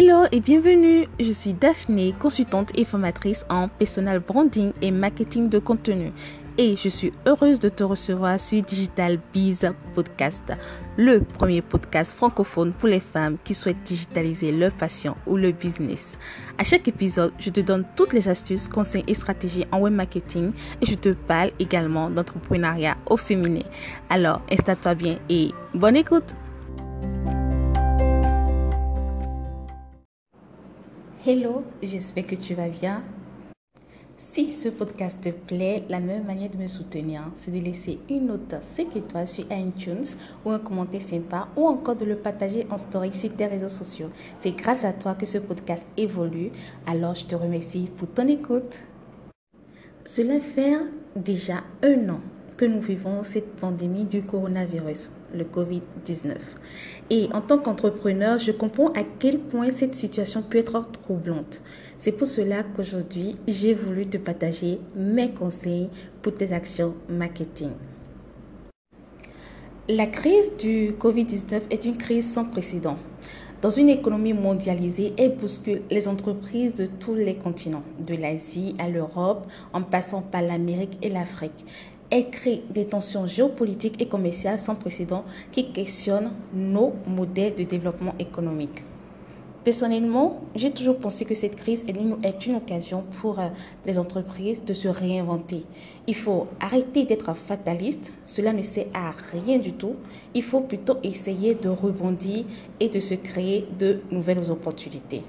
[0.00, 5.58] Hello et bienvenue, je suis Daphné, consultante et formatrice en personal branding et marketing de
[5.58, 6.12] contenu.
[6.56, 10.52] Et je suis heureuse de te recevoir sur Digital Biz Podcast,
[10.96, 16.16] le premier podcast francophone pour les femmes qui souhaitent digitaliser leur passion ou leur business.
[16.58, 20.52] À chaque épisode, je te donne toutes les astuces, conseils et stratégies en web marketing
[20.80, 23.64] et je te parle également d'entrepreneuriat au féminin.
[24.10, 26.36] Alors, installe-toi bien et bonne écoute!
[31.30, 33.02] Hello, j'espère que tu vas bien.
[34.16, 38.28] Si ce podcast te plaît, la meilleure manière de me soutenir, c'est de laisser une
[38.28, 40.06] note 5 étoiles sur iTunes
[40.46, 44.08] ou un commentaire sympa ou encore de le partager en story sur tes réseaux sociaux.
[44.38, 46.50] C'est grâce à toi que ce podcast évolue.
[46.86, 48.86] Alors, je te remercie pour ton écoute.
[50.06, 50.78] Cela fait
[51.14, 52.20] déjà un an
[52.56, 56.36] que nous vivons cette pandémie du coronavirus, le Covid-19.
[57.10, 61.62] Et en tant qu'entrepreneur, je comprends à quel point cette situation peut être troublante.
[61.96, 65.88] C'est pour cela qu'aujourd'hui, j'ai voulu te partager mes conseils
[66.22, 67.70] pour tes actions marketing.
[69.88, 72.98] La crise du Covid-19 est une crise sans précédent.
[73.60, 78.88] Dans une économie mondialisée, elle bouscule les entreprises de tous les continents, de l'Asie à
[78.88, 81.64] l'Europe, en passant par l'Amérique et l'Afrique
[82.10, 88.14] elle crée des tensions géopolitiques et commerciales sans précédent qui questionnent nos modèles de développement
[88.18, 88.82] économique.
[89.64, 93.48] Personnellement, j'ai toujours pensé que cette crise est une, occasion pour euh,
[93.84, 95.64] les entreprises de se réinventer.
[96.06, 99.96] Il faut arrêter d'être fataliste, cela ne sert à rien du tout.
[100.32, 102.46] Il faut plutôt essayer de rebondir
[102.80, 105.22] et de se créer de nouvelles opportunités.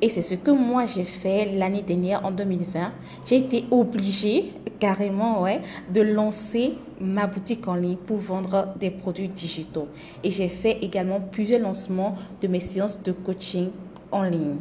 [0.00, 2.92] Et c'est ce que moi j'ai fait l'année dernière en 2020.
[3.26, 5.60] J'ai été obligée carrément ouais,
[5.92, 9.88] de lancer ma boutique en ligne pour vendre des produits digitaux.
[10.24, 13.70] Et j'ai fait également plusieurs lancements de mes séances de coaching
[14.10, 14.56] en ligne.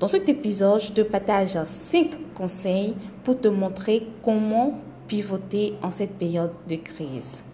[0.00, 6.18] Dans cet épisode, je te partage 5 conseils pour te montrer comment pivoter en cette
[6.18, 7.44] période de crise.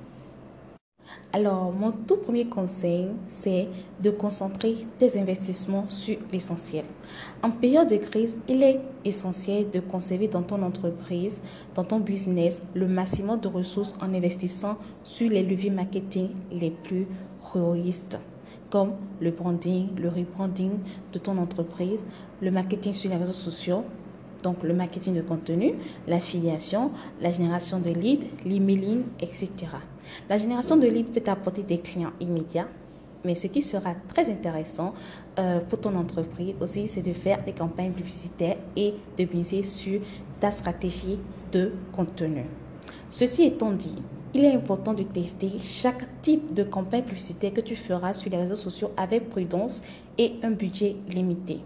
[1.33, 3.69] Alors, mon tout premier conseil, c'est
[4.01, 6.85] de concentrer tes investissements sur l'essentiel.
[7.43, 11.43] En période de crise, il est essentiel de conserver dans ton entreprise,
[11.75, 17.09] dans ton business, le maximum de ressources en investissant sur les leviers marketing les plus
[17.53, 18.19] réalistes
[18.71, 20.73] comme le branding, le rebranding
[21.13, 22.05] de ton entreprise,
[22.41, 23.85] le marketing sur les réseaux sociaux,
[24.45, 25.75] donc le marketing de contenu,
[26.07, 29.49] l'affiliation, la génération de leads, l'emailing, etc.
[30.29, 32.69] La génération de leads peut apporter des clients immédiats,
[33.25, 34.93] mais ce qui sera très intéressant
[35.39, 40.01] euh, pour ton entreprise aussi, c'est de faire des campagnes publicitaires et de miser sur
[40.39, 41.19] ta stratégie
[41.51, 42.45] de contenu.
[43.09, 43.97] Ceci étant dit,
[44.35, 48.37] il est important de tester chaque type de campagne publicitaire que tu feras sur les
[48.37, 49.83] réseaux sociaux avec prudence
[50.19, 51.61] et un budget limité.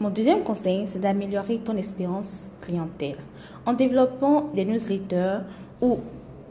[0.00, 3.18] Mon deuxième conseil, c'est d'améliorer ton expérience clientèle
[3.66, 5.40] en développant des newsletters
[5.82, 5.98] ou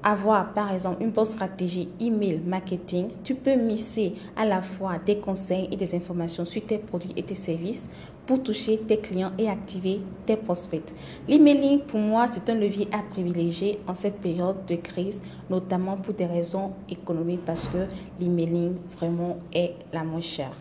[0.04, 5.18] avoir par exemple une bonne stratégie email marketing, tu peux misser à la fois des
[5.18, 7.90] conseils et des informations sur tes produits et tes services
[8.28, 10.94] pour toucher tes clients et activer tes prospects.
[11.28, 16.14] L'emailing, pour moi, c'est un levier à privilégier en cette période de crise, notamment pour
[16.14, 17.88] des raisons économiques parce que
[18.20, 20.54] l'emailing vraiment est la moins chère.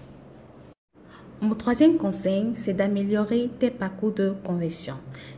[1.40, 4.94] Mon troisième conseil, c'est d'améliorer tes parcours de conversion.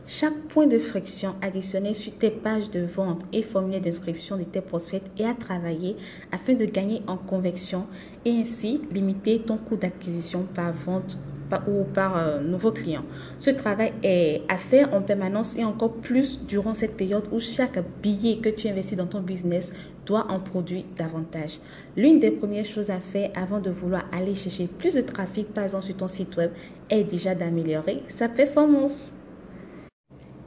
[0.07, 4.61] Chaque point de friction additionné sur tes pages de vente et formulaire d'inscription de tes
[4.61, 5.95] prospects est à travailler
[6.31, 7.85] afin de gagner en conversion
[8.25, 11.19] et ainsi limiter ton coût d'acquisition par vente
[11.67, 13.03] ou par un nouveau client.
[13.39, 17.79] Ce travail est à faire en permanence et encore plus durant cette période où chaque
[18.01, 19.73] billet que tu investis dans ton business
[20.05, 21.59] doit en produire davantage.
[21.95, 25.63] L'une des premières choses à faire avant de vouloir aller chercher plus de trafic, par
[25.63, 26.51] exemple sur ton site web,
[26.89, 29.13] est déjà d'améliorer sa performance.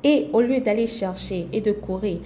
[0.03, 2.19] Et au lieu d'aller chercher et de courir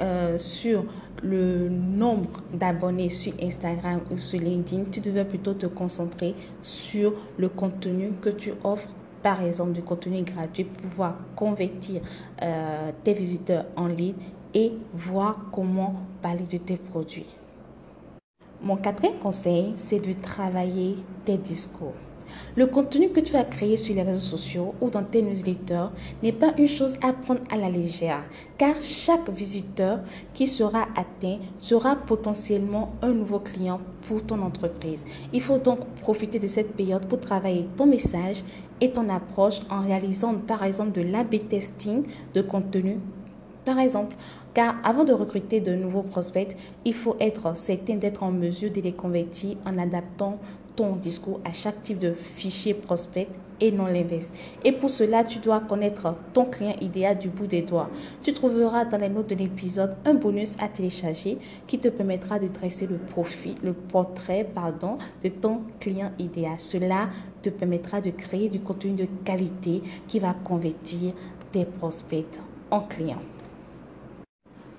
[0.00, 0.84] euh, sur
[1.22, 7.48] le nombre d'abonnés sur Instagram ou sur LinkedIn, tu devrais plutôt te concentrer sur le
[7.48, 8.90] contenu que tu offres
[9.22, 12.02] par exemple du contenu gratuit pour pouvoir convertir
[12.42, 14.16] euh, tes visiteurs en ligne
[14.52, 17.26] et voir comment parler de tes produits.
[18.62, 21.94] Mon quatrième conseil, c'est de travailler tes discours.
[22.56, 25.88] Le contenu que tu vas créer sur les réseaux sociaux ou dans tes newsletters
[26.22, 28.24] n'est pas une chose à prendre à la légère,
[28.58, 30.00] car chaque visiteur
[30.32, 35.04] qui sera atteint sera potentiellement un nouveau client pour ton entreprise.
[35.32, 38.42] Il faut donc profiter de cette période pour travailler ton message
[38.80, 42.04] et ton approche en réalisant par exemple de l'A-B testing
[42.34, 42.98] de contenu
[43.64, 44.14] Par exemple,
[44.52, 48.80] car avant de recruter de nouveaux prospects, il faut être certain d'être en mesure de
[48.80, 50.38] les convertir en adaptant
[50.76, 53.28] ton discours à chaque type de fichier prospect
[53.60, 54.32] et non l'inverse.
[54.64, 57.88] Et pour cela, tu dois connaître ton client idéal du bout des doigts.
[58.22, 62.48] Tu trouveras dans les notes de l'épisode un bonus à télécharger qui te permettra de
[62.48, 66.58] dresser le profil, le portrait, pardon, de ton client idéal.
[66.58, 67.08] Cela
[67.42, 71.14] te permettra de créer du contenu de qualité qui va convertir
[71.52, 72.40] tes prospects
[72.70, 73.33] en clients.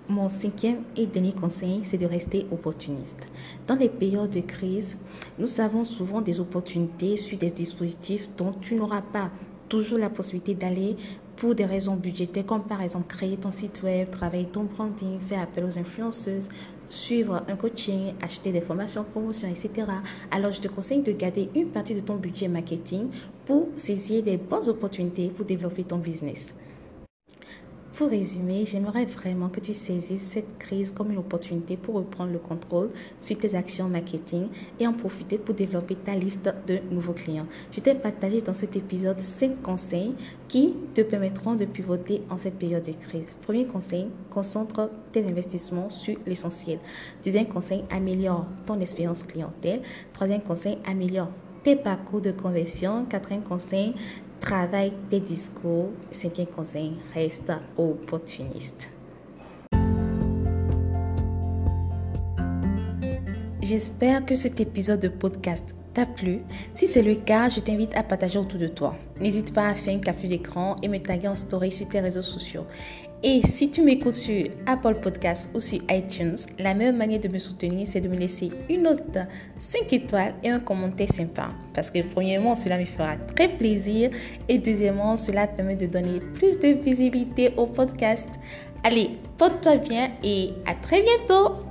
[0.07, 3.27] Mon cinquième et dernier conseil, c'est de rester opportuniste.
[3.65, 4.99] Dans les périodes de crise,
[5.39, 9.31] nous avons souvent des opportunités sur des dispositifs dont tu n'auras pas
[9.67, 10.95] toujours la possibilité d'aller
[11.35, 15.41] pour des raisons budgétaires, comme par exemple créer ton site web, travailler ton branding, faire
[15.41, 16.49] appel aux influenceuses,
[16.87, 19.87] suivre un coaching, acheter des formations, promotions, etc.
[20.29, 23.07] Alors, je te conseille de garder une partie de ton budget marketing
[23.43, 26.53] pour saisir les bonnes opportunités pour développer ton business.
[27.95, 32.39] Pour résumer, j'aimerais vraiment que tu saisisses cette crise comme une opportunité pour reprendre le
[32.39, 32.89] contrôle
[33.21, 34.49] sur tes actions marketing
[34.81, 37.45] et en profiter pour développer ta liste de nouveaux clients.
[37.71, 40.13] Je t'ai partagé dans cet épisode 5 conseils
[40.49, 43.33] qui te permettront de pivoter en cette période de crise.
[43.41, 46.79] Premier conseil, concentre tes investissements sur l'essentiel.
[47.23, 49.81] Deuxième conseil, améliore ton expérience clientèle.
[50.11, 51.29] Troisième conseil, améliore
[51.63, 53.05] tes parcours de conversion.
[53.05, 53.93] Quatrième conseil,
[54.45, 55.89] Travaille tes discours.
[56.11, 58.91] Cinquième conseil, reste opportuniste.
[63.59, 66.41] J'espère que cet épisode de podcast t'a plu.
[66.73, 68.95] Si c'est le cas, je t'invite à partager autour de toi.
[69.19, 72.21] N'hésite pas à faire une capture d'écran et me taguer en story sur tes réseaux
[72.21, 72.65] sociaux.
[73.23, 77.39] Et si tu m'écoutes sur Apple Podcasts ou sur iTunes, la meilleure manière de me
[77.39, 79.17] soutenir, c'est de me laisser une note
[79.57, 81.49] 5 étoiles et un commentaire sympa.
[81.73, 84.11] Parce que premièrement, cela me fera très plaisir
[84.47, 88.29] et deuxièmement, cela permet de donner plus de visibilité au podcast.
[88.83, 91.64] Allez, porte-toi bien et à très bientôt